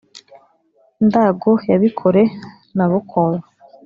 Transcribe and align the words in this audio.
ndago 1.07 1.51
ya 1.69 1.77
bikore 1.83 2.23
na 2.75 2.85
bukoba 2.91 3.37